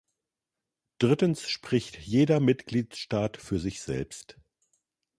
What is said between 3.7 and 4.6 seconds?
selbst.